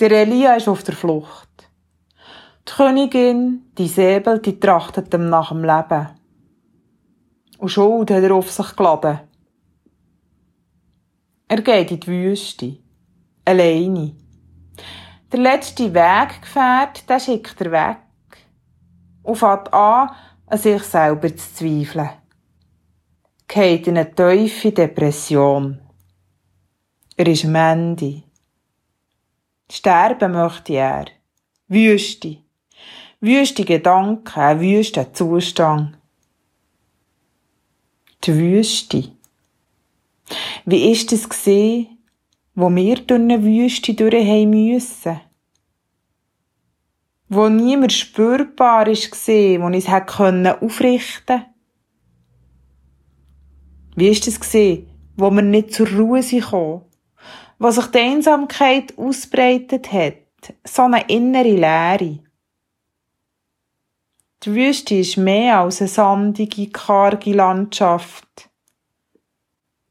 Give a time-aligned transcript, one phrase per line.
[0.00, 1.70] Der Elia ist auf der Flucht.
[2.66, 6.08] Die Königin, die Säbel, die trachtet ihm nach dem Leben.
[7.58, 9.20] Und Schuld hat er auf sich geladen.
[11.48, 12.78] Er geht in die Wüste.
[13.44, 14.14] Alleine.
[15.30, 17.98] Der letzte Weggefährt, der schickt er weg.
[19.22, 20.12] Und fängt an,
[20.46, 22.08] an sich selber zu zweifeln.
[23.46, 25.78] Geht in eine tiefe Depression.
[27.18, 28.29] Er ist am Ende.
[29.70, 31.06] Sterben möchte er.
[31.68, 32.38] Wüste.
[33.20, 35.96] Wüste Gedanken, ein wüster Zustand.
[38.24, 39.12] Die Wüste.
[40.64, 41.98] Wie ist es gesehen,
[42.56, 45.20] wo wir durch eine Wüste durch müssen?
[47.28, 51.44] Wo niemand spürbar ist gesehen, wo uns können aufrichten.
[53.94, 56.42] Wie ist es gesehen, wo wir nicht zur Ruhe sind
[57.58, 62.18] wo sich die Einsamkeit ausbreitet hat, so eine innere Leere.
[64.42, 68.48] Die Wüste ist mehr als eine sandige, karge Landschaft.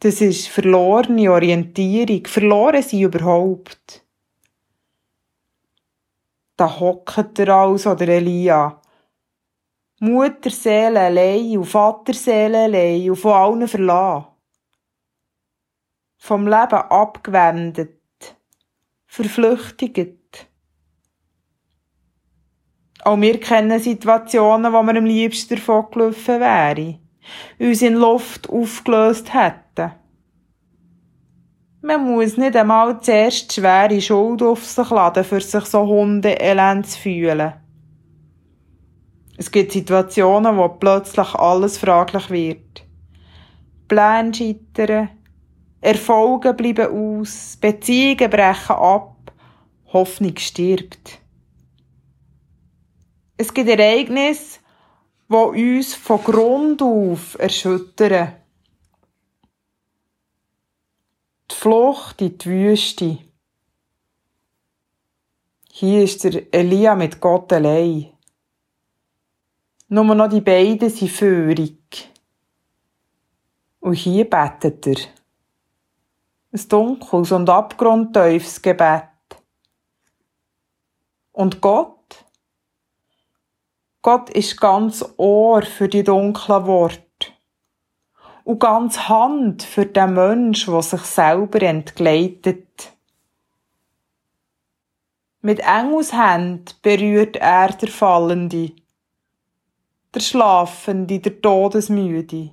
[0.00, 4.04] Das ist verlorene Orientierung, verloren sie überhaupt.
[6.56, 8.80] Da hockt der also, der Elia.
[10.00, 14.37] Mutterseele allein und Vaterseele allein und von allen verlassen.
[16.18, 18.36] Vom Leben abgewendet,
[19.06, 20.48] verflüchtigt.
[23.04, 26.98] Auch wir kennen Situationen, wo wir am liebsten davon gelaufen wären,
[27.58, 29.92] uns in Luft aufgelöst hätten.
[31.80, 36.98] Man muss nicht einmal zuerst schwere Schuld auf sich laden, für sich so Hundeelend zu
[36.98, 37.52] fühlen.
[39.36, 42.84] Es gibt Situationen, wo plötzlich alles fraglich wird.
[43.86, 45.10] Pläne scheitern,
[45.80, 49.32] Erfolge bleiben aus, Beziehungen brechen ab,
[49.92, 51.20] Hoffnung stirbt.
[53.36, 54.58] Es gibt Ereignisse,
[55.28, 58.34] die uns von Grund auf erschüttern.
[61.50, 63.18] Die Flucht in die Wüste.
[65.70, 68.12] Hier ist der Elia mit Gott allein.
[69.88, 72.10] Nur noch die beiden sind führig.
[73.78, 75.17] Und hier betet er.
[76.50, 79.04] Ein dunkles und abgrundtiefes Gebet.
[81.32, 82.24] Und Gott?
[84.00, 87.02] Gott ist ganz Ohr für die dunklen Worte.
[88.44, 92.96] Und ganz Hand für den Mensch, der sich selber entgleitet.
[95.42, 98.72] Mit Engelshand berührt er der Fallende,
[100.14, 102.50] der Schlafende, der Todesmüde.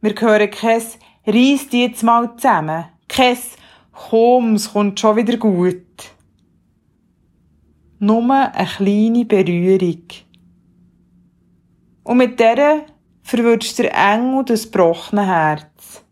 [0.00, 0.82] Wir hören kein
[1.26, 3.36] «Reiss die jetzt mal zusammen», kein
[3.92, 5.82] «Komm, es kommt schon wieder gut».
[7.98, 10.02] Nur eine kleine Berührung.
[12.04, 12.86] Und mit der
[13.22, 16.04] verwünscht der Engel das brochene Herz.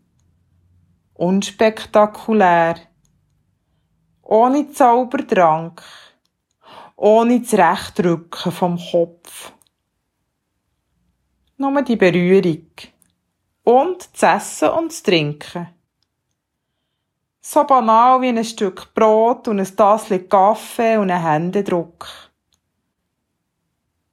[1.13, 2.75] Unspektakulär.
[4.23, 5.81] Ohne Zaubertrank.
[6.97, 9.53] Ohne das Rechtrücken vom Kopf.
[11.57, 12.65] Nur die Berührung.
[13.65, 15.67] Und das Essen und das Trinken.
[17.41, 22.07] So banal wie ein Stück Brot und ein Tassel Kaffee und ein Händedruck.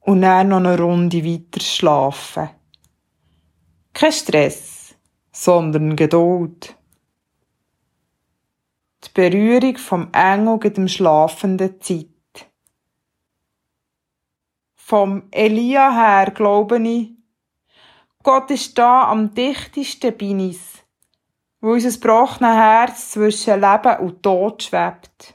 [0.01, 2.49] Und dann noch eine Runde weiter schlafen.
[3.93, 4.95] Kein Stress,
[5.33, 6.75] sondern Geduld.
[9.05, 12.07] Die Berührung vom Engel mit dem schlafenden Zeit.
[14.75, 17.12] Vom Elia her glaube ich,
[18.22, 20.83] Gott ist da am dichtesten bei uns
[21.62, 25.34] wo unser gebrochenes Herz zwischen Leben und Tod schwebt.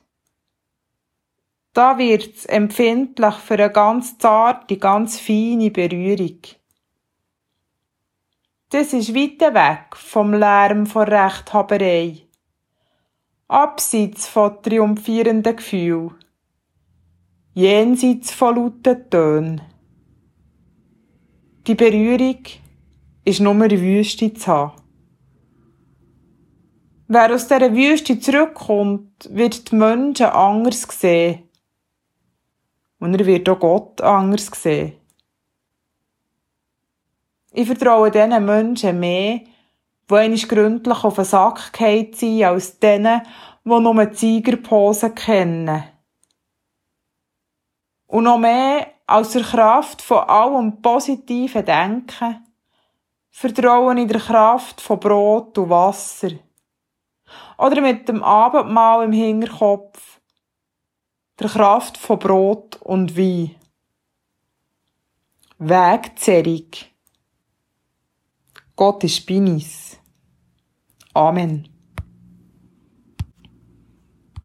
[1.73, 6.39] Da wird's empfindlich für eine ganz zarte, ganz feine Berührung.
[8.69, 12.23] Das ist weit weg vom Lärm von Rechthaberei.
[13.47, 16.15] Abseits von triumphierenden Gefühlen.
[17.53, 19.61] Jenseits von lauten Tönen.
[21.65, 22.43] Die Berührung
[23.27, 24.71] ist nur Wüste zu haben.
[27.09, 31.43] Wer aus dieser Wüste zurückkommt, wird die Menschen anders sehen.
[32.99, 34.93] Und er wird auch Gott anders sehen.
[37.51, 39.41] Ich vertraue diesen Menschen mehr,
[40.09, 43.23] die einmal gründlich auf den Sack gefallen sind, als denen,
[43.65, 45.83] die nur Tigerposen kennen.
[48.05, 52.46] Und noch mehr als der Kraft von allem positiven Denken
[53.39, 56.31] vertraue ich der Kraft von Brot und Wasser
[57.59, 60.19] Oder mit dem Abendmahl im Hinterkopf,
[61.39, 63.55] der Kraft von Brot und Wein.
[65.59, 66.71] Wegzerrung.
[68.75, 69.99] Gott ist bei uns.
[71.13, 71.76] Amen.